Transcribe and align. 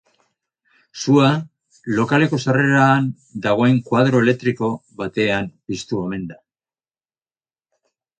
Sua 1.01 1.25
lokaleko 1.97 2.39
sarreran 2.45 3.09
dagoen 3.43 3.77
koadro 3.89 4.23
elektriko 4.25 4.71
batean 5.03 5.51
piztu 5.69 6.01
omen 6.07 6.25
da. 6.33 6.39